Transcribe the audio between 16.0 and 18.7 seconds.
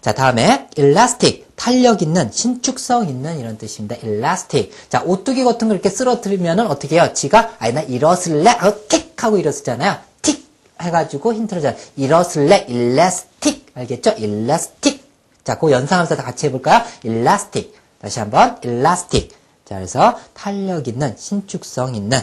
다 같이 해볼까요? elastic. 다시 한번,